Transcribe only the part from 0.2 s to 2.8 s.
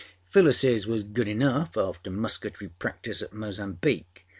Phyllisâs was good enough after musketry